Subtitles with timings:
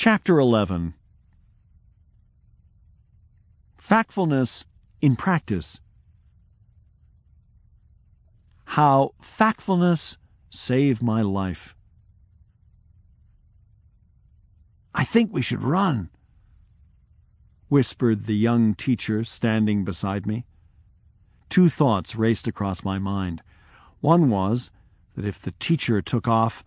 [0.00, 0.94] Chapter 11
[3.82, 4.64] Factfulness
[5.00, 5.80] in Practice
[8.64, 10.16] How Factfulness
[10.50, 11.74] Saved My Life.
[14.94, 16.10] I think we should run,
[17.68, 20.46] whispered the young teacher standing beside me.
[21.48, 23.42] Two thoughts raced across my mind.
[24.00, 24.70] One was
[25.16, 26.62] that if the teacher took off,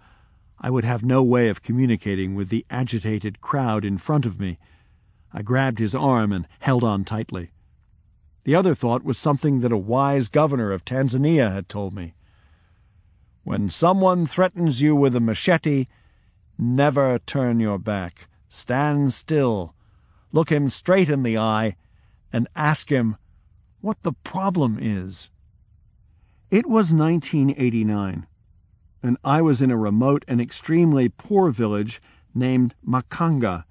[0.63, 4.59] I would have no way of communicating with the agitated crowd in front of me.
[5.33, 7.49] I grabbed his arm and held on tightly.
[8.43, 12.13] The other thought was something that a wise governor of Tanzania had told me.
[13.43, 15.87] When someone threatens you with a machete,
[16.59, 18.27] never turn your back.
[18.47, 19.73] Stand still.
[20.31, 21.75] Look him straight in the eye
[22.31, 23.17] and ask him
[23.79, 25.31] what the problem is.
[26.51, 28.27] It was 1989
[29.03, 32.01] and I was in a remote and extremely poor village
[32.33, 33.65] named Makanga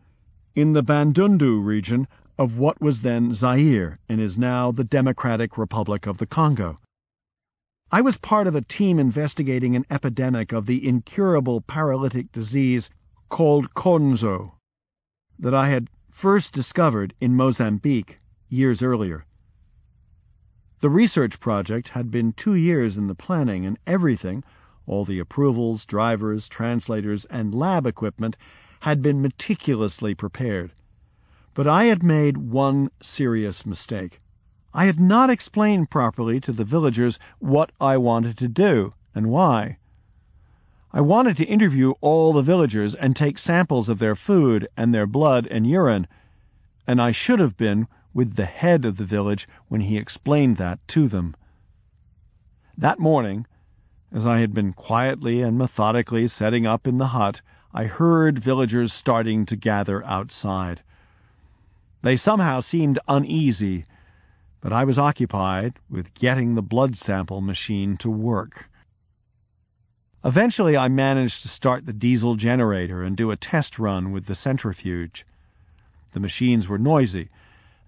[0.54, 6.06] in the Bandundu region of what was then Zaire and is now the Democratic Republic
[6.06, 6.80] of the Congo.
[7.92, 12.88] I was part of a team investigating an epidemic of the incurable paralytic disease
[13.28, 14.52] called Konzo
[15.38, 19.26] that I had first discovered in Mozambique years earlier.
[20.80, 24.44] The research project had been two years in the planning, and everything
[24.86, 28.36] all the approvals, drivers, translators, and lab equipment
[28.80, 30.72] had been meticulously prepared.
[31.54, 34.20] But I had made one serious mistake.
[34.72, 39.78] I had not explained properly to the villagers what I wanted to do and why.
[40.92, 45.06] I wanted to interview all the villagers and take samples of their food and their
[45.06, 46.08] blood and urine,
[46.86, 50.86] and I should have been with the head of the village when he explained that
[50.88, 51.36] to them.
[52.76, 53.46] That morning,
[54.12, 57.40] as I had been quietly and methodically setting up in the hut,
[57.72, 60.82] I heard villagers starting to gather outside.
[62.02, 63.84] They somehow seemed uneasy,
[64.60, 68.68] but I was occupied with getting the blood sample machine to work.
[70.24, 74.34] Eventually, I managed to start the diesel generator and do a test run with the
[74.34, 75.24] centrifuge.
[76.12, 77.30] The machines were noisy,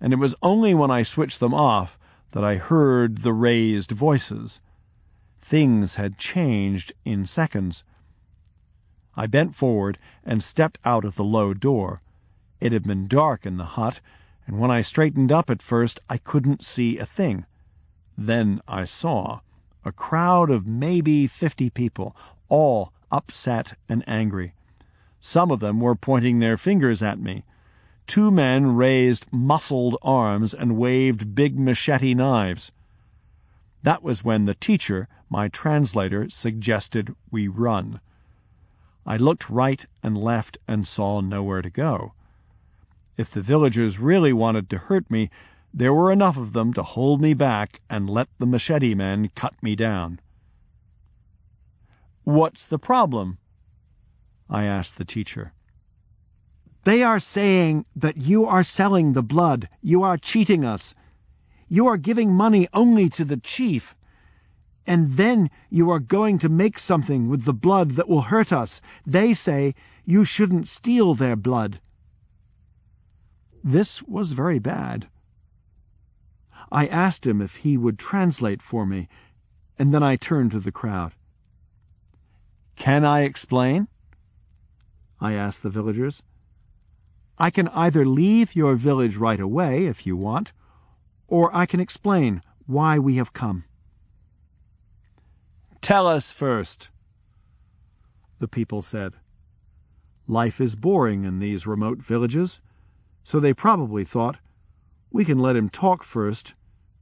[0.01, 1.99] and it was only when I switched them off
[2.31, 4.61] that I heard the raised voices.
[5.43, 7.85] Things had changed in seconds.
[9.15, 12.01] I bent forward and stepped out of the low door.
[12.61, 14.01] It had been dark in the hut,
[14.47, 17.45] and when I straightened up at first, I couldn't see a thing.
[18.17, 19.41] Then I saw
[19.85, 22.17] a crowd of maybe fifty people,
[22.49, 24.55] all upset and angry.
[25.21, 27.45] Some of them were pointing their fingers at me.
[28.07, 32.73] Two men raised muscled arms and waved big machete knives.
[33.83, 38.01] That was when the teacher, my translator, suggested we run.
[39.05, 42.15] I looked right and left and saw nowhere to go.
[43.17, 45.31] If the villagers really wanted to hurt me,
[45.75, 49.55] there were enough of them to hold me back and let the machete men cut
[49.63, 50.21] me down.
[52.25, 53.39] What's the problem?
[54.49, 55.53] I asked the teacher.
[56.85, 59.69] They are saying that you are selling the blood.
[59.81, 60.95] You are cheating us.
[61.73, 63.97] You are giving money only to the chief.
[64.87, 68.83] And then you are going to make something with the blood that will hurt us.
[69.07, 69.75] They say
[70.05, 71.81] you shouldn't steal their blood.
[73.65, 75.09] This was very bad.
[76.71, 79.09] I asked him if he would translate for me,
[79.79, 81.13] and then I turned to the crowd.
[82.77, 83.89] Can I explain?
[85.23, 86.23] I asked the villagers.
[87.39, 90.53] I can either leave your village right away if you want,
[91.33, 93.65] or I can explain why we have come.
[95.81, 96.91] Tell us first,
[98.39, 99.15] the people said.
[100.29, 102.61] Life is boring in these remote villages,
[103.25, 104.37] so they probably thought,
[105.11, 106.55] we can let him talk first,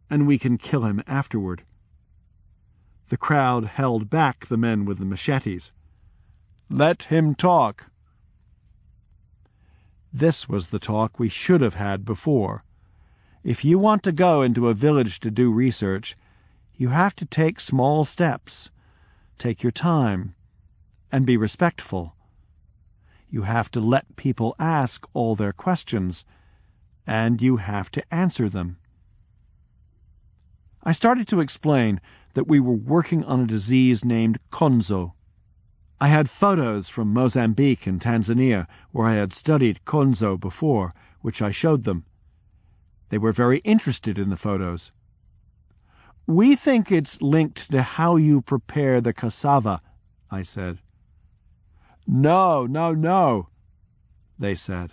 [0.09, 1.65] and we can kill him afterward.
[3.09, 5.73] The crowd held back the men with the machetes.
[6.71, 7.87] Let him talk.
[10.13, 12.63] This was the talk we should have had before.
[13.43, 16.15] If you want to go into a village to do research,
[16.75, 18.71] you have to take small steps,
[19.39, 20.35] take your time,
[21.11, 22.15] and be respectful.
[23.31, 26.27] You have to let people ask all their questions,
[27.07, 28.77] and you have to answer them.
[30.83, 32.01] I started to explain
[32.35, 35.13] that we were working on a disease named Konzo.
[35.99, 41.51] I had photos from Mozambique and Tanzania, where I had studied Konzo before, which I
[41.51, 42.05] showed them.
[43.11, 44.93] They were very interested in the photos.
[46.27, 49.83] We think it's linked to how you prepare the cassava,
[50.31, 50.79] I said.
[52.07, 53.49] No, no, no,
[54.39, 54.93] they said.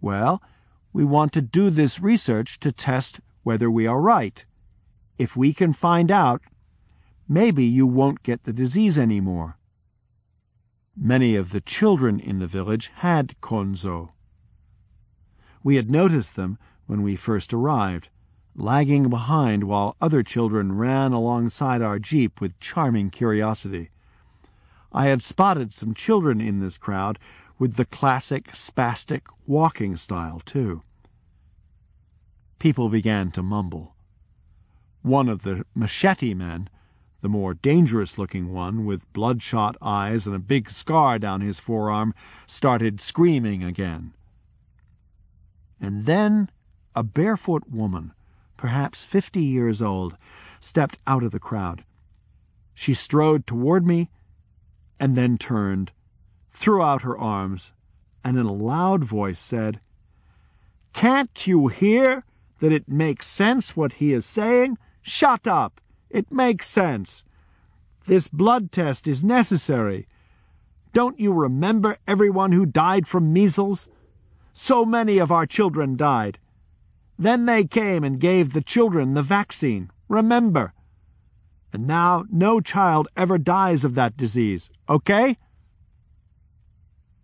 [0.00, 0.42] Well,
[0.92, 4.44] we want to do this research to test whether we are right.
[5.18, 6.42] If we can find out,
[7.28, 9.58] maybe you won't get the disease anymore.
[10.96, 14.12] Many of the children in the village had konzo.
[15.62, 18.08] We had noticed them when we first arrived,
[18.54, 23.90] lagging behind while other children ran alongside our jeep with charming curiosity.
[24.92, 27.18] I had spotted some children in this crowd
[27.58, 30.82] with the classic spastic walking style, too.
[32.58, 33.94] People began to mumble.
[35.02, 36.68] One of the machete men,
[37.22, 42.14] the more dangerous looking one, with bloodshot eyes and a big scar down his forearm,
[42.46, 44.12] started screaming again.
[45.80, 46.50] And then
[46.94, 48.12] a barefoot woman,
[48.56, 50.16] perhaps fifty years old,
[50.60, 51.84] stepped out of the crowd.
[52.74, 54.10] She strode toward me
[54.98, 55.92] and then turned,
[56.52, 57.72] threw out her arms,
[58.24, 59.80] and in a loud voice said,
[60.92, 62.24] Can't you hear
[62.60, 64.78] that it makes sense what he is saying?
[65.02, 65.80] Shut up!
[66.10, 67.24] It makes sense.
[68.06, 70.06] This blood test is necessary.
[70.92, 73.88] Don't you remember everyone who died from measles?
[74.52, 76.38] So many of our children died.
[77.22, 79.92] Then they came and gave the children the vaccine.
[80.08, 80.72] Remember.
[81.72, 85.38] And now no child ever dies of that disease, okay?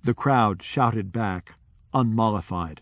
[0.04, 1.56] The crowd shouted back,
[1.92, 2.78] unmollified.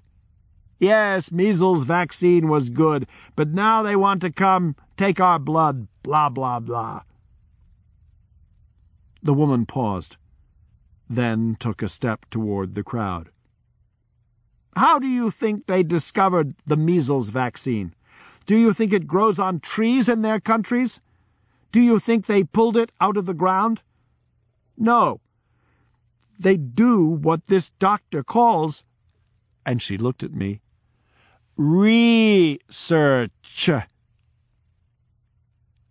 [0.79, 6.29] Yes, measles vaccine was good, but now they want to come take our blood, blah,
[6.29, 7.01] blah, blah.
[9.23, 10.19] The woman paused,
[11.09, 13.31] then took a step toward the crowd.
[14.77, 17.95] How do you think they discovered the measles vaccine?
[18.45, 21.01] Do you think it grows on trees in their countries?
[21.73, 23.81] Do you think they pulled it out of the ground?
[24.77, 25.23] No.
[26.39, 28.85] They do what this doctor calls,
[29.65, 30.61] and she looked at me,
[31.57, 33.31] research.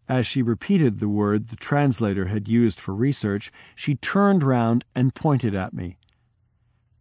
[0.07, 5.15] As she repeated the word the translator had used for research, she turned round and
[5.15, 5.97] pointed at me.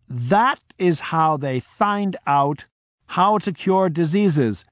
[0.09, 2.65] That is how they find out
[3.07, 4.65] how to cure diseases.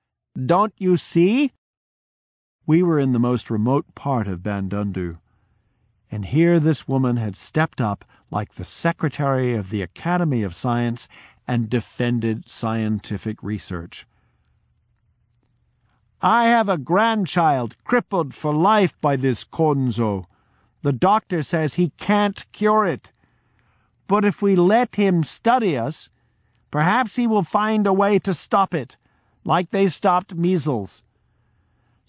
[0.47, 1.53] Don't you see?
[2.67, 5.19] We were in the most remote part of Bandundu,
[6.11, 11.09] and here this woman had stepped up like the secretary of the Academy of Science
[11.47, 14.07] and defended scientific research.
[16.23, 20.27] I have a grandchild crippled for life by this konzo.
[20.83, 23.12] The doctor says he can't cure it.
[24.07, 26.09] But if we let him study us,
[26.71, 28.97] perhaps he will find a way to stop it,
[29.45, 31.03] like they stopped measles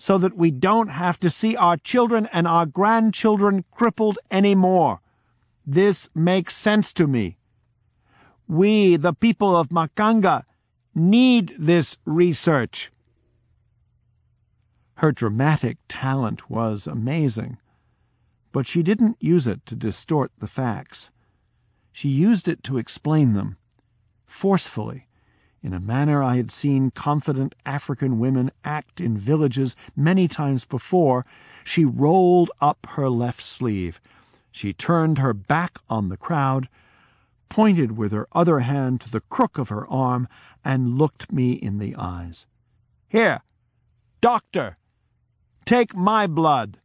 [0.04, 5.00] so that we don't have to see our children and our grandchildren crippled any more.
[5.66, 7.38] This makes sense to me.
[8.48, 10.44] We, the people of Makanga,
[10.94, 12.92] need this research.
[14.95, 17.57] Her dramatic talent was amazing,
[18.51, 21.12] but she didn't use it to distort the facts.
[21.94, 23.57] She used it to explain them,
[24.25, 25.07] forcefully,
[25.62, 31.25] in a manner I had seen confident African women act in villages many times before,
[31.63, 34.01] she rolled up her left sleeve.
[34.51, 36.68] She turned her back on the crowd,
[37.48, 40.28] pointed with her other hand to the crook of her arm,
[40.66, 42.45] and looked me in the eyes.
[43.07, 43.42] Here,
[44.19, 44.78] doctor,
[45.64, 46.80] take my blood.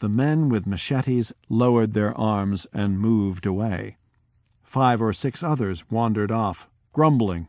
[0.00, 3.98] The men with machetes lowered their arms and moved away.
[4.62, 7.48] Five or six others wandered off, grumbling.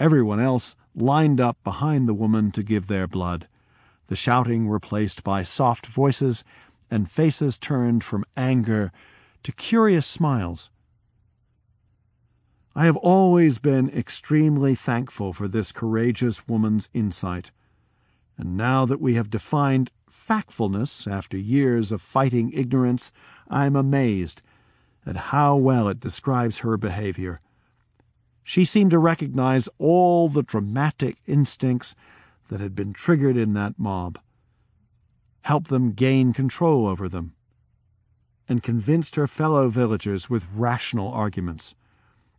[0.00, 3.46] Everyone else lined up behind the woman to give their blood,
[4.08, 6.42] the shouting replaced by soft voices
[6.90, 8.90] and faces turned from anger
[9.44, 10.70] to curious smiles.
[12.74, 17.52] I have always been extremely thankful for this courageous woman's insight,
[18.36, 23.12] and now that we have defined factfulness after years of fighting ignorance,
[23.48, 24.42] I am amazed
[25.06, 27.40] at how well it describes her behavior.
[28.42, 31.94] She seemed to recognize all the dramatic instincts
[32.48, 34.18] that had been triggered in that mob,
[35.42, 37.34] helped them gain control over them,
[38.48, 41.74] and convinced her fellow villagers with rational arguments.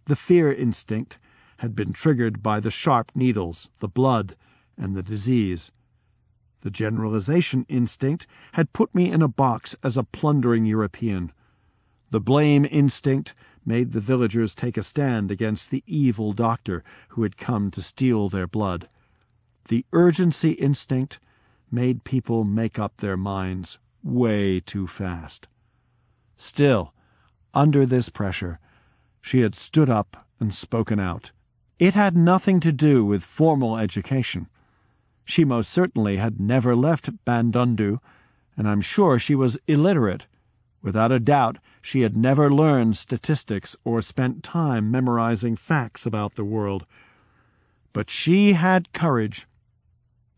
[0.06, 1.20] The fear instinct
[1.58, 4.36] had been triggered by the sharp needles, the blood,
[4.78, 5.72] and the disease.
[6.62, 11.32] The generalization instinct had put me in a box as a plundering European.
[12.12, 13.34] The blame instinct
[13.66, 18.30] made the villagers take a stand against the evil doctor who had come to steal
[18.30, 18.90] their blood.
[19.68, 21.20] The urgency instinct
[21.72, 25.48] made people make up their minds way too fast.
[26.36, 26.94] Still,
[27.54, 28.60] under this pressure,
[29.22, 31.32] she had stood up and spoken out.
[31.78, 34.48] It had nothing to do with formal education.
[35.30, 38.00] She most certainly had never left Bandundu,
[38.58, 40.24] and I'm sure she was illiterate.
[40.82, 46.44] Without a doubt, she had never learned statistics or spent time memorizing facts about the
[46.44, 46.88] world.
[47.94, 49.46] But she had courage,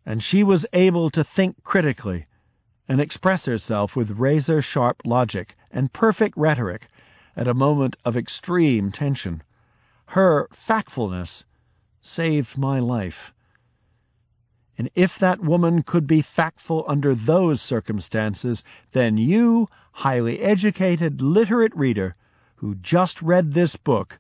[0.05, 2.25] and she was able to think critically
[2.86, 6.89] and express herself with razor sharp logic and perfect rhetoric
[7.38, 9.41] at a moment of extreme tension.
[10.07, 11.45] Her factfulness
[12.01, 13.33] saved my life.
[14.81, 21.71] And if that woman could be factful under those circumstances, then you, highly educated, literate
[21.75, 22.15] reader,
[22.55, 24.17] who just read this book,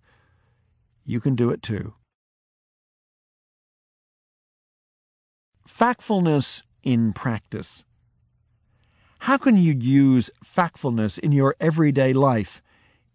[1.03, 1.95] you can do it too.
[5.67, 7.83] Factfulness in practice.
[9.21, 12.61] How can you use factfulness in your everyday life,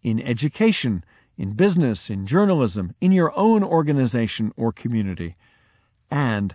[0.03, 1.01] in education,
[1.37, 5.37] in business, in journalism, in your own organization or community,
[6.11, 6.53] and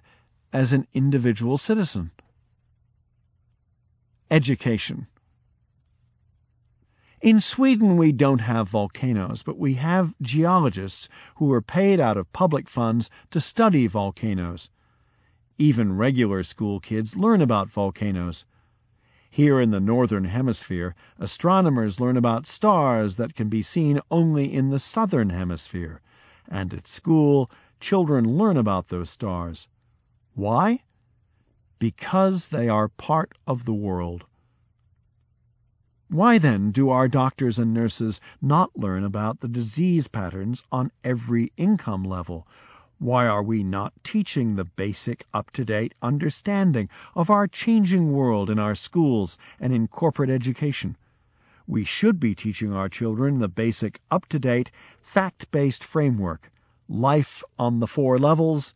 [0.53, 2.11] as an individual citizen.
[4.31, 5.07] Education.
[7.21, 12.33] In Sweden, we don't have volcanoes, but we have geologists who are paid out of
[12.33, 14.71] public funds to study volcanoes.
[15.57, 18.45] Even regular school kids learn about volcanoes.
[19.31, 24.71] Here in the Northern Hemisphere, astronomers learn about stars that can be seen only in
[24.71, 26.01] the Southern Hemisphere,
[26.49, 29.69] and at school, children learn about those stars.
[30.35, 30.83] Why?
[31.79, 34.25] Because they are part of the world.
[36.09, 41.53] Why then do our doctors and nurses not learn about the disease patterns on every
[41.57, 42.47] income level?
[42.99, 48.49] Why are we not teaching the basic up to date understanding of our changing world
[48.49, 50.97] in our schools and in corporate education?
[51.67, 54.71] We should be teaching our children the basic up to date
[55.01, 56.51] fact based framework
[56.89, 58.75] life on the four levels,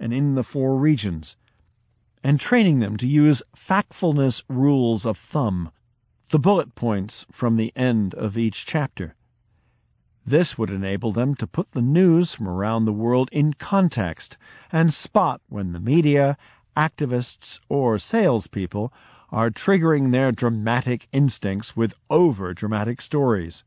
[0.00, 1.36] and in the four regions,
[2.22, 5.70] and training them to use factfulness rules of thumb,
[6.30, 9.14] the bullet points from the end of each chapter.
[10.26, 14.36] This would enable them to put the news from around the world in context
[14.70, 16.36] and spot when the media,
[16.76, 18.92] activists, or salespeople
[19.30, 23.64] are triggering their dramatic instincts with over dramatic stories.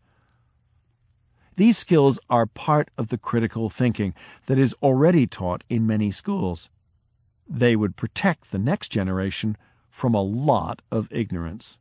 [1.57, 4.13] These skills are part of the critical thinking
[4.45, 6.69] that is already taught in many schools.
[7.47, 9.57] They would protect the next generation
[9.89, 11.77] from a lot of ignorance.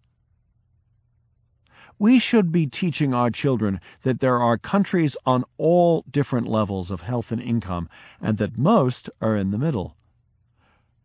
[2.01, 7.03] We should be teaching our children that there are countries on all different levels of
[7.03, 7.89] health and income,
[8.21, 9.97] and that most are in the middle.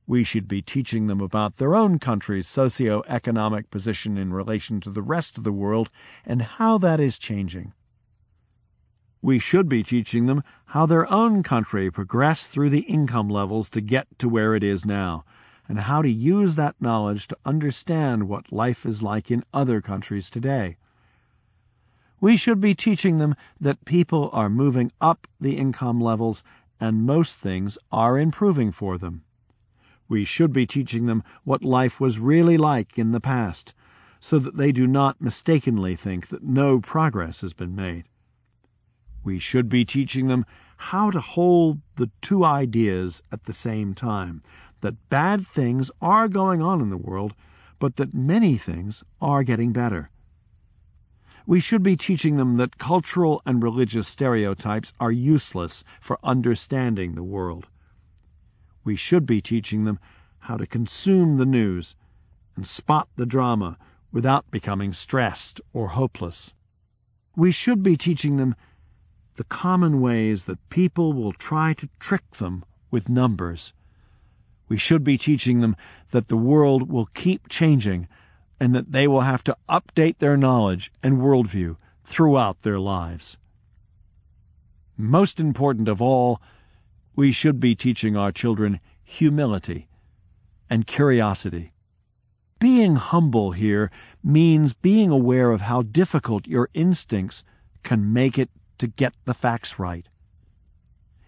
[0.07, 5.01] We should be teaching them about their own country's socio-economic position in relation to the
[5.03, 5.89] rest of the world
[6.25, 7.73] and how that is changing.
[9.25, 13.81] We should be teaching them how their own country progressed through the income levels to
[13.81, 15.25] get to where it is now,
[15.67, 20.29] and how to use that knowledge to understand what life is like in other countries
[20.29, 20.77] today.
[22.21, 26.43] We should be teaching them that people are moving up the income levels
[26.79, 29.23] and most things are improving for them.
[30.07, 33.73] We should be teaching them what life was really like in the past,
[34.19, 38.03] so that they do not mistakenly think that no progress has been made.
[39.25, 40.45] We should be teaching them
[40.77, 44.43] how to hold the two ideas at the same time
[44.81, 47.33] that bad things are going on in the world,
[47.79, 50.11] but that many things are getting better.
[51.47, 57.23] We should be teaching them that cultural and religious stereotypes are useless for understanding the
[57.23, 57.65] world.
[58.83, 59.99] We should be teaching them
[60.37, 61.95] how to consume the news
[62.55, 63.79] and spot the drama
[64.11, 66.53] without becoming stressed or hopeless.
[67.35, 68.55] We should be teaching them
[69.35, 73.73] the common ways that people will try to trick them with numbers.
[74.67, 75.75] We should be teaching them
[76.11, 78.07] that the world will keep changing
[78.59, 83.37] and that they will have to update their knowledge and worldview throughout their lives.
[84.97, 86.41] Most important of all,
[87.15, 89.87] we should be teaching our children humility
[90.69, 91.73] and curiosity.
[92.59, 93.91] Being humble here
[94.23, 97.43] means being aware of how difficult your instincts
[97.83, 100.07] can make it to get the facts right.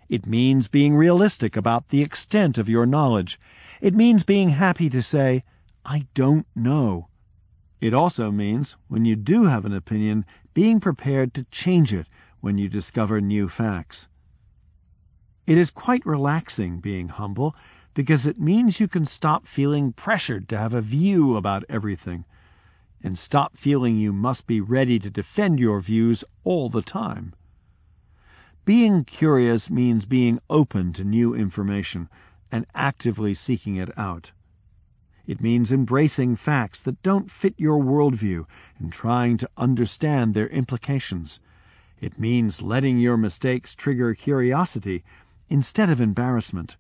[0.10, 3.40] It means being realistic about the extent of your knowledge.
[3.82, 5.44] It means being happy to say,
[5.86, 7.10] I don't know.
[7.80, 12.08] It also means, when you do have an opinion, being prepared to change it
[12.40, 14.08] when you discover new facts.
[15.46, 17.56] It is quite relaxing being humble
[17.94, 22.26] because it means you can stop feeling pressured to have a view about everything.
[23.04, 27.34] and stop feeling you must be ready to defend your views all the time.
[28.68, 32.10] Being curious means being open to new information
[32.52, 34.34] and actively seeking it out.
[35.26, 38.46] It means embracing facts that don't fit your worldview
[38.78, 41.40] and trying to understand their implications.
[42.02, 45.02] It means letting your mistakes trigger curiosity
[45.48, 46.76] instead of embarrassment.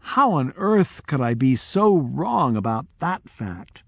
[0.00, 3.84] How on earth could I be so wrong about that fact?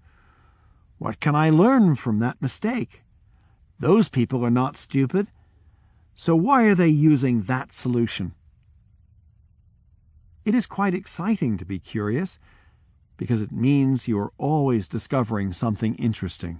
[0.97, 3.03] What can I learn from that mistake?
[3.77, 5.27] Those people are not stupid.
[6.19, 8.33] So why are they using that solution?
[10.45, 12.39] It is quite exciting to be curious
[13.17, 16.59] because it means you are always discovering something interesting.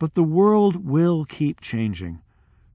[0.00, 2.20] But the world will keep changing,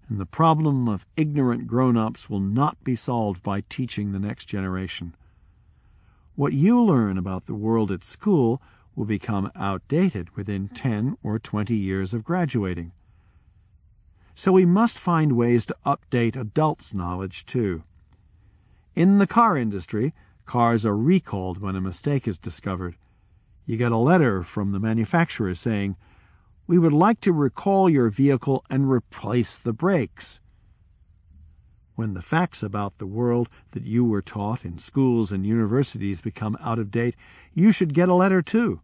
[0.07, 4.45] and the problem of ignorant grown ups will not be solved by teaching the next
[4.45, 5.15] generation.
[6.35, 8.61] What you learn about the world at school
[8.95, 12.93] will become outdated within 10 or 20 years of graduating.
[14.33, 17.83] So we must find ways to update adults' knowledge too.
[18.95, 20.13] In the car industry,
[20.51, 22.97] Cars are recalled when a mistake is discovered.
[23.65, 25.95] You get a letter from the manufacturer saying,
[26.67, 30.41] We would like to recall your vehicle and replace the brakes.
[31.95, 36.57] When the facts about the world that you were taught in schools and universities become
[36.59, 37.15] out of date,
[37.53, 38.81] you should get a letter too.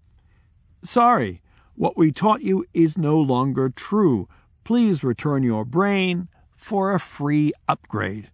[0.84, 1.42] Sorry,
[1.76, 4.30] what we taught you is no longer true.
[4.68, 8.30] Please return your brain for a free upgrade.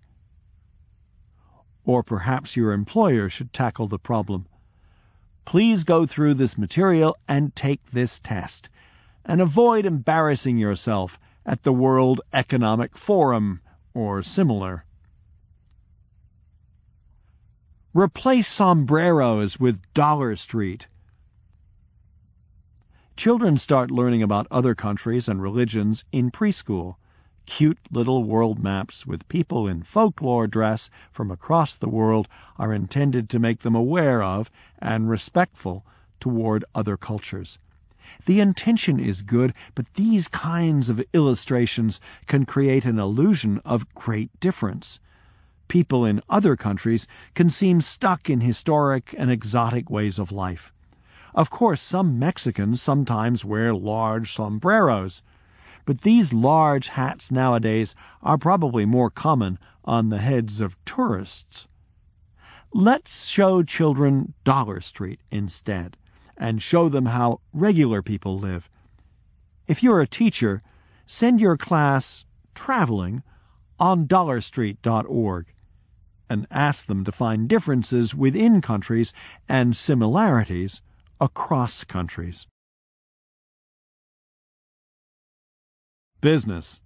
[1.86, 4.48] Or perhaps your employer should tackle the problem.
[5.46, 8.68] Please go through this material and take this test,
[9.24, 13.62] and avoid embarrassing yourself at the World Economic Forum
[13.94, 14.86] or similar.
[17.94, 20.88] Replace sombreros with Dollar Street.
[23.16, 26.96] Children start learning about other countries and religions in preschool
[27.46, 33.30] cute little world maps with people in folklore dress from across the world are intended
[33.30, 35.86] to make them aware of and respectful
[36.20, 37.60] toward other cultures.
[38.26, 44.40] The intention is good, but these kinds of illustrations can create an illusion of great
[44.40, 45.00] difference.
[45.68, 50.74] People in other countries can seem stuck in historic and exotic ways of life.
[51.36, 55.24] Of course, some Mexicans sometimes wear large sombreros
[55.86, 61.68] but these large hats nowadays are probably more common on the heads of tourists.
[62.74, 65.98] Let's show children Dollar Street instead,
[66.38, 68.70] and show them how regular people live.
[69.68, 70.62] If you're a teacher,
[71.06, 73.24] send your class traveling
[73.80, 75.46] on dollarstreet.org
[76.30, 79.14] and ask them to find differences within countries
[79.48, 80.82] and similarities
[81.24, 82.48] across countries.
[86.24, 86.80] business.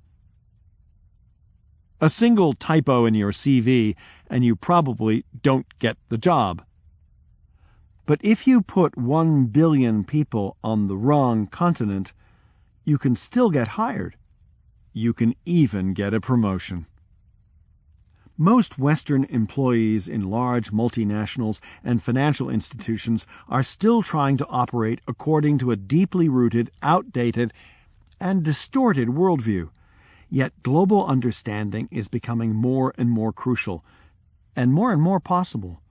[2.02, 3.95] A single typo in your CV,
[4.32, 6.63] and you probably don't get the job.
[8.08, 12.13] But if you put one billion people on the wrong continent,
[12.84, 14.17] you can still get hired.
[14.91, 16.88] You can even get a promotion.
[18.39, 25.58] Most Western employees in large multinationals and financial institutions are still trying to operate according
[25.58, 27.52] to a deeply rooted, outdated,
[28.19, 29.69] and distorted worldview.
[30.30, 33.84] Yet global understanding is becoming more and more crucial,
[34.56, 35.82] and more and more possible.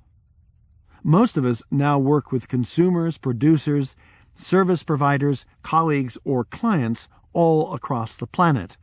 [1.02, 3.96] Most of us now work with consumers, producers,
[4.36, 8.76] service providers, colleagues, or clients all across the planet.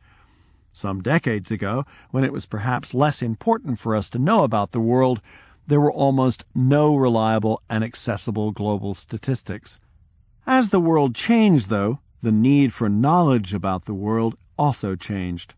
[0.76, 4.80] Some decades ago, when it was perhaps less important for us to know about the
[4.80, 5.20] world,
[5.68, 9.78] there were almost no reliable and accessible global statistics.
[10.48, 15.54] As the world changed, though, the need for knowledge about the world also changed.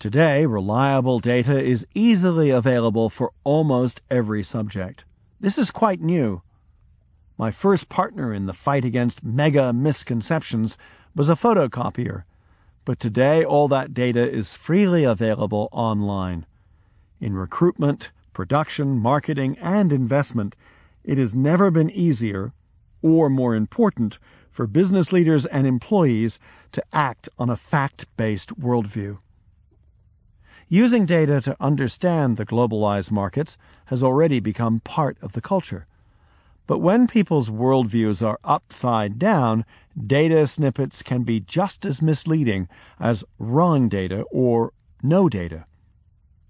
[0.00, 5.04] Today, reliable data is easily available for almost every subject.
[5.38, 6.42] This is quite new.
[7.38, 10.76] My first partner in the fight against mega misconceptions
[11.14, 12.24] was a photocopier,
[12.90, 16.44] but today all that data is freely available online.
[17.20, 20.56] In recruitment, production, marketing, and investment,
[21.04, 22.52] it has never been easier,
[23.00, 24.18] or more important,
[24.50, 26.40] for business leaders and employees
[26.72, 29.18] to act on a fact based worldview.
[30.68, 35.86] Using data to understand the globalized markets has already become part of the culture.
[36.70, 39.64] But when people's worldviews are upside down,
[40.06, 42.68] data snippets can be just as misleading
[43.00, 45.64] as wrong data or no data.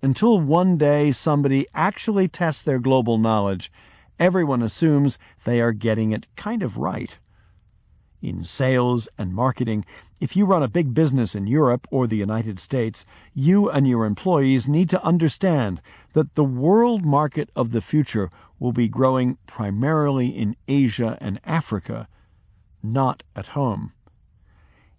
[0.02, 3.72] Until one day somebody actually tests their global knowledge,
[4.18, 7.16] everyone assumes they are getting it kind of right.
[8.22, 9.86] In sales and marketing,
[10.20, 14.04] if you run a big business in Europe or the United States, you and your
[14.04, 15.80] employees need to understand
[16.12, 22.08] that the world market of the future will be growing primarily in Asia and Africa,
[22.82, 23.92] not at home.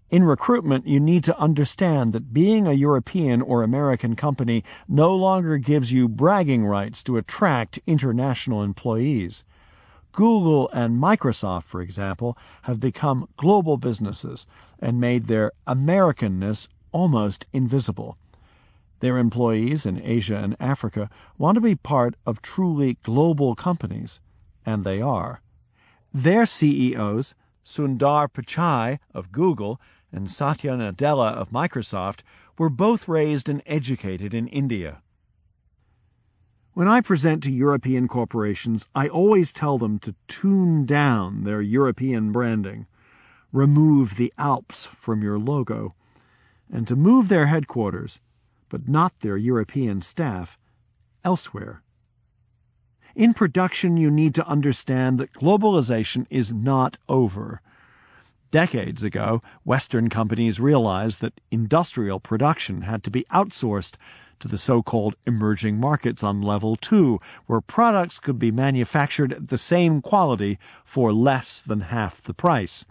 [0.09, 5.57] In recruitment, you need to understand that being a European or American company no longer
[5.57, 9.45] gives you bragging rights to attract international employees.
[10.11, 14.45] Google and Microsoft, for example, have become global businesses
[14.79, 18.17] and made their Americanness almost invisible.
[18.99, 24.19] Their employees in Asia and Africa want to be part of truly global companies,
[24.65, 25.41] and they are.
[26.13, 29.79] Their CEOs, Sundar Pichai of Google
[30.11, 32.19] and Satya Nadella of Microsoft,
[32.57, 35.01] were both raised and educated in India.
[36.73, 42.31] When I present to European corporations, I always tell them to tune down their European
[42.31, 42.87] branding,
[43.51, 45.95] remove the Alps from your logo,
[46.71, 48.21] and to move their headquarters,
[48.69, 50.57] but not their European staff,
[51.25, 51.83] elsewhere.
[53.15, 57.59] In production, you need to understand that globalization is not over.
[58.49, 63.95] Decades ago, Western companies realized that industrial production had to be outsourced
[64.41, 69.57] to the so-called emerging markets on level 2, where products could be manufactured at the
[69.57, 72.85] same quality for less than half the price.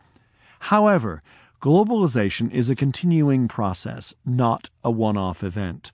[0.61, 1.23] However,
[1.61, 5.93] globalization is a continuing process, not a one-off event.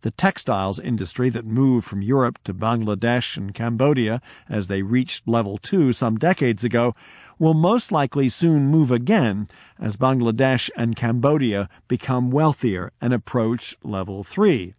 [0.00, 5.56] The textiles industry that moved from Europe to Bangladesh and Cambodia as they reached level
[5.56, 6.94] 2 some decades ago
[7.38, 14.22] will most likely soon move again as Bangladesh and Cambodia become wealthier and approach level
[14.22, 14.74] 3.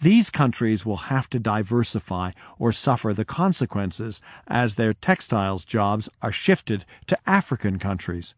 [0.00, 6.32] These countries will have to diversify or suffer the consequences as their textiles jobs are
[6.32, 8.34] shifted to African countries.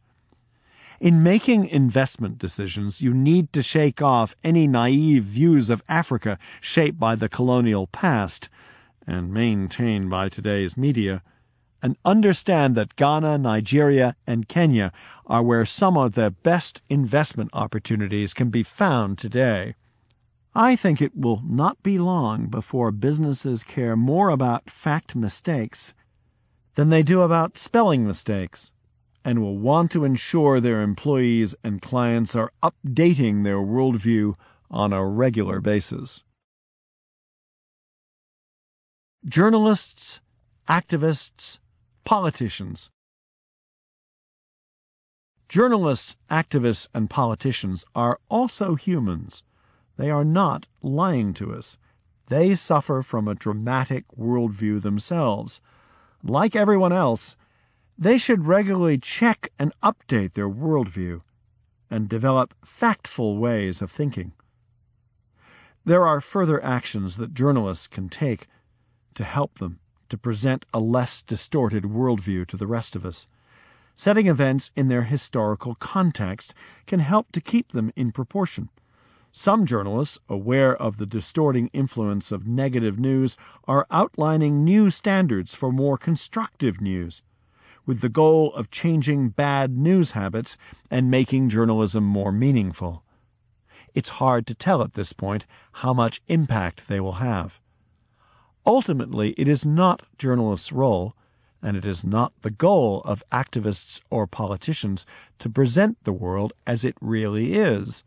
[0.99, 6.99] In making investment decisions, you need to shake off any naive views of Africa shaped
[6.99, 8.49] by the colonial past
[9.07, 11.23] and maintained by today's media,
[11.83, 14.93] and understand that Ghana, Nigeria, and Kenya
[15.27, 19.75] are where some of the best investment opportunities can be found today.
[20.55, 25.95] I think it will not be long before businesses care more about fact mistakes
[26.75, 28.71] than they do about spelling mistakes
[29.25, 34.35] and will want to ensure their employees and clients are updating their worldview
[34.71, 36.23] on a regular basis.
[39.25, 40.21] Journalists,
[40.69, 41.61] activists,
[42.05, 42.91] politicians.
[45.49, 49.45] Journalists, activists, and politicians are also humans
[50.03, 51.79] they are not lying to us.
[52.27, 55.61] They suffer from a dramatic worldview themselves.
[56.25, 57.37] Like everyone else,
[57.97, 61.21] they should regularly check and update their worldview
[61.89, 64.33] and develop factful ways of thinking.
[65.85, 68.49] There are further actions that journalists can take
[69.15, 73.29] to help them to present a less distorted worldview to the rest of us.
[73.95, 76.55] Setting events in their historical context
[76.89, 78.69] can help to keep them in proportion.
[79.35, 85.73] Some journalists, aware of the distorting influence of negative news, are outlining new standards for
[85.73, 87.23] more constructive news,
[87.87, 90.59] with the goal of changing bad news habits
[90.91, 93.05] and making journalism more meaningful.
[93.95, 97.59] It's hard to tell at this point how much impact they will have.
[98.67, 101.17] Ultimately, it is not journalists' role,
[101.63, 105.07] and it is not the goal of activists or politicians
[105.39, 108.05] to present the world as it really is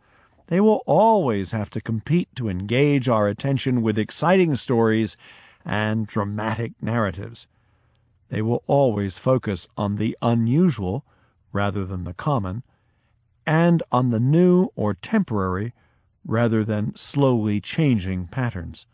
[0.48, 5.18] they will always have to compete to engage our attention with exciting stories
[5.66, 7.48] and dramatic narratives.
[8.30, 11.04] They will always focus on the unusual
[11.52, 12.64] rather than the common,
[13.48, 15.74] and on the new or temporary
[16.26, 18.86] rather than slowly changing patterns.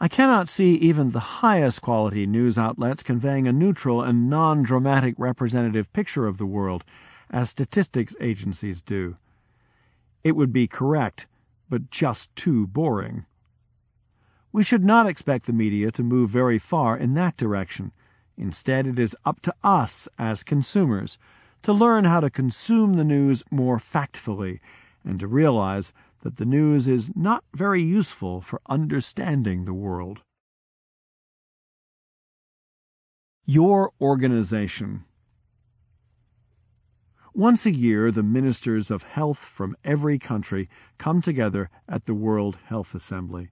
[0.00, 5.14] I cannot see even the highest quality news outlets conveying a neutral and non dramatic
[5.16, 6.84] representative picture of the world,
[7.30, 9.16] as statistics agencies do.
[10.24, 11.26] It would be correct,
[11.68, 13.26] but just too boring.
[14.52, 17.92] We should not expect the media to move very far in that direction.
[18.36, 21.18] Instead, it is up to us as consumers
[21.62, 24.60] to learn how to consume the news more factfully
[25.04, 30.20] and to realize that the news is not very useful for understanding the world.
[33.44, 35.04] Your organization.
[37.34, 40.68] Once a year, the ministers of health from every country
[40.98, 43.50] come together at the World Health Assembly.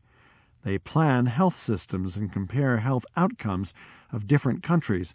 [0.65, 3.73] They plan health systems and compare health outcomes
[4.13, 5.15] of different countries,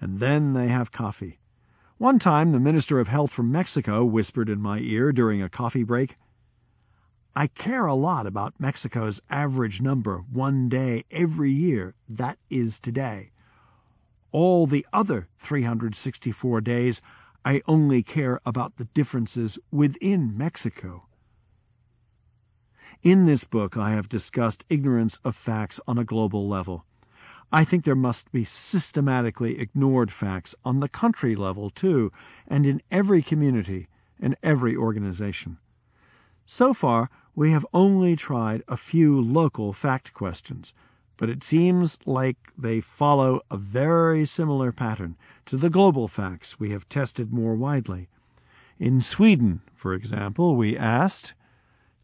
[0.00, 1.38] and then they have coffee.
[1.98, 5.84] One time, the Minister of Health from Mexico whispered in my ear during a coffee
[5.84, 6.16] break,
[7.36, 11.94] I care a lot about Mexico's average number one day every year.
[12.08, 13.32] That is today.
[14.30, 17.02] All the other 364 days,
[17.44, 21.06] I only care about the differences within Mexico.
[23.02, 26.86] In this book, I have discussed ignorance of facts on a global level.
[27.50, 32.12] I think there must be systematically ignored facts on the country level, too,
[32.46, 33.88] and in every community
[34.20, 35.58] and every organization.
[36.46, 40.72] So far, we have only tried a few local fact questions,
[41.22, 46.70] but it seems like they follow a very similar pattern to the global facts we
[46.70, 48.08] have tested more widely.
[48.80, 51.34] In Sweden, for example, we asked,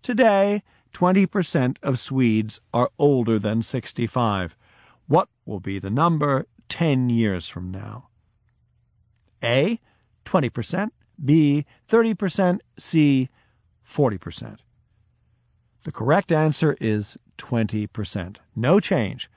[0.02, 0.62] Today,
[0.94, 4.57] 20% of Swedes are older than 65.
[5.09, 8.11] What will be the number 10 years from now?
[9.42, 9.81] A.
[10.26, 10.90] 20%,
[11.24, 11.66] B.
[11.88, 13.28] 30%, C.
[13.85, 14.59] 40%.
[15.85, 18.37] The correct answer is 20%.
[18.57, 19.31] No change.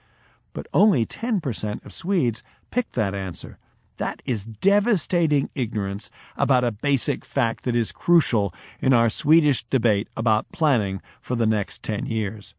[0.54, 3.58] But only 10% of Swedes picked that answer.
[3.98, 10.08] That is devastating ignorance about a basic fact that is crucial in our Swedish debate
[10.18, 12.56] about planning for the next 10 years.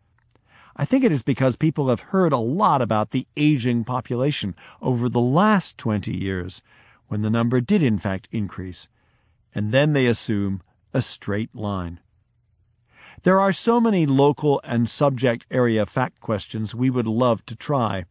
[0.76, 5.08] I think it is because people have heard a lot about the aging population over
[5.08, 6.62] the last 20 years,
[7.08, 8.88] when the number did in fact increase,
[9.54, 10.62] and then they assume
[10.94, 12.00] a straight line.
[13.24, 18.04] There are so many local and subject area fact questions we would love to try.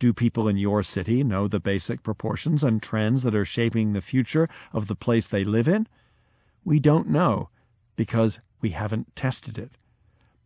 [0.00, 4.00] Do people in your city know the basic proportions and trends that are shaping the
[4.00, 5.86] future of the place they live in?
[6.64, 7.50] We don't know
[7.94, 9.72] because we haven't tested it.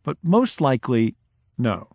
[0.02, 1.16] But most likely,
[1.56, 1.88] no.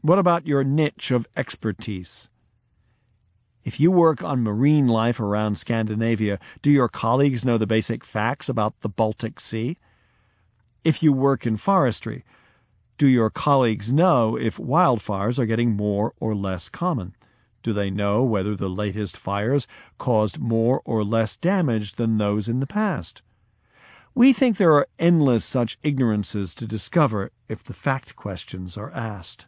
[0.00, 2.28] What about your niche of expertise?
[3.62, 8.48] If you work on marine life around Scandinavia, do your colleagues know the basic facts
[8.48, 9.76] about the Baltic Sea?
[10.86, 12.24] If you work in forestry,
[12.96, 17.16] do your colleagues know if wildfires are getting more or less common?
[17.64, 19.66] Do they know whether the latest fires
[19.98, 23.20] caused more or less damage than those in the past?
[24.14, 29.46] We think there are endless such ignorances to discover if the fact questions are asked.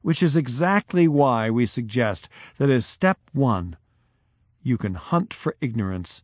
[0.00, 3.76] Which is exactly why we suggest that as step one,
[4.62, 6.22] you can hunt for ignorance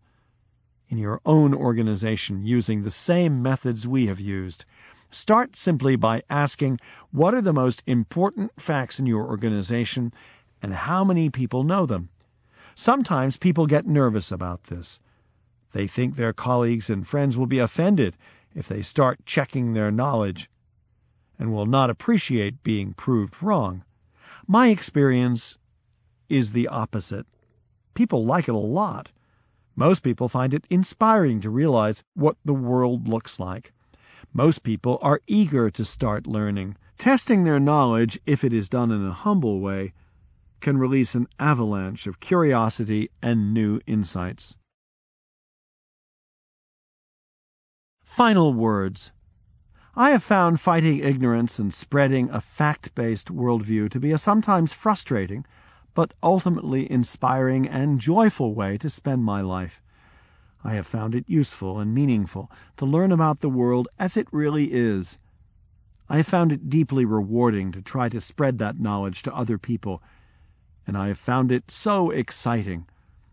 [0.91, 4.67] in your own organization using the same methods we have used
[5.11, 6.79] Start simply by asking
[7.11, 10.15] what are the most important facts in your organization
[10.63, 12.11] and how many people know them.
[12.77, 15.01] Sometimes people get nervous about this.
[15.73, 18.17] They think their colleagues and friends will be offended
[18.55, 20.49] if they start checking their knowledge
[21.39, 23.85] and will not appreciate being proved wrong.
[24.47, 25.59] My experience
[26.29, 27.27] is the opposite.
[27.95, 29.11] People like it a lot.
[29.77, 33.73] Most people find it inspiring to realize what the world looks like.
[34.33, 36.77] Most people are eager to start learning.
[36.99, 39.93] Testing their knowledge, if it is done in a humble way,
[40.61, 44.57] can release an avalanche of curiosity and new insights.
[48.05, 49.13] Final words.
[49.97, 54.73] I have found fighting ignorance and spreading a fact based worldview to be a sometimes
[54.73, 55.45] frustrating,
[55.95, 59.83] but ultimately inspiring and joyful way to spend my life.
[60.63, 64.73] I have found it useful and meaningful to learn about the world as it really
[64.73, 65.19] is.
[66.09, 70.03] I have found it deeply rewarding to try to spread that knowledge to other people,
[70.87, 72.87] and I have found it so exciting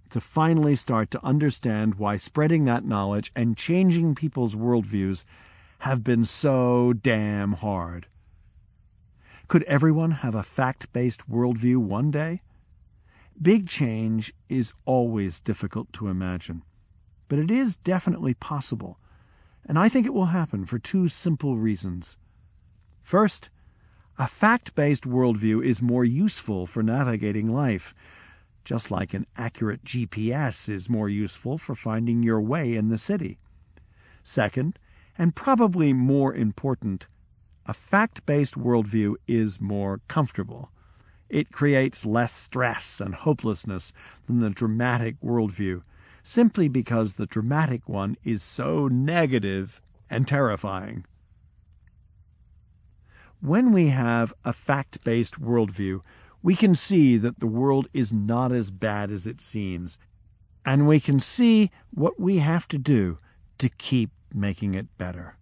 [0.09, 5.23] to finally start to understand why spreading that knowledge and changing people's worldviews
[5.79, 8.07] have been so damn hard.
[9.47, 12.41] Could everyone have a fact based worldview one day?
[13.41, 16.63] Big change is always difficult to imagine
[17.27, 18.99] but it is definitely possible,
[19.65, 22.17] and I think it will happen for two simple reasons.
[23.03, 23.49] First,
[24.17, 27.93] a fact based worldview is more useful for navigating life,
[28.63, 33.39] just like an accurate GPS is more useful for finding your way in the city.
[34.23, 34.79] Second,
[35.17, 37.07] and probably more important,
[37.65, 40.71] a fact based worldview is more comfortable.
[41.29, 43.93] It creates less stress and hopelessness
[44.25, 45.83] than the dramatic worldview
[46.27, 51.05] simply because the dramatic one is so negative and terrifying.
[53.39, 56.01] When we have a fact based worldview,
[56.43, 59.97] we can see that the world is not as bad as it seems,
[60.65, 63.19] and we can see what we have to do
[63.59, 65.37] to keep making it better.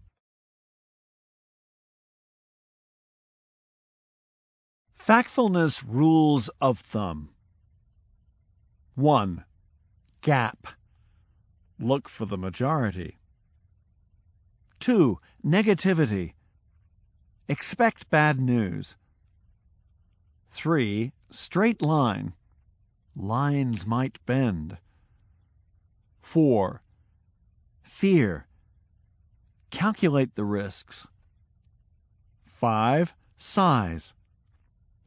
[5.05, 7.29] Factfulness Rules of Thumb
[8.95, 9.45] 1.
[10.21, 10.67] Gap.
[11.79, 13.19] Look for the majority.
[14.79, 15.19] 2.
[15.45, 16.33] Negativity.
[17.47, 18.95] Expect bad news.
[20.49, 21.11] 3.
[21.29, 22.33] Straight line.
[23.15, 24.79] Lines might bend.
[26.21, 26.81] 4.
[27.83, 28.47] Fear.
[29.69, 31.05] Calculate the risks.
[32.47, 33.13] 5.
[33.37, 34.15] Size.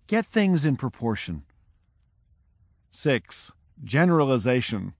[0.08, 1.42] Get things in proportion.
[2.88, 3.52] 6.
[3.84, 4.94] Generalization.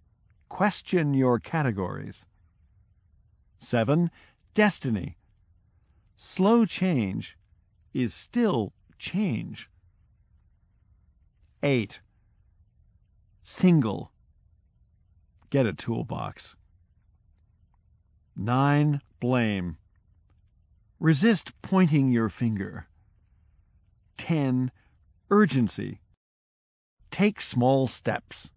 [0.51, 2.27] Question your categories.
[3.57, 4.11] 7.
[4.53, 5.17] Destiny.
[6.15, 7.39] Slow change
[7.95, 9.71] is still change.
[11.63, 12.01] 8.
[13.43, 14.13] Single.
[15.49, 16.55] Get a toolbox.
[18.37, 19.01] 9.
[19.21, 19.79] Blame.
[21.01, 22.89] Resist pointing your finger.
[24.19, 24.71] 10.
[25.31, 26.01] Urgency.
[27.11, 28.51] Take small steps.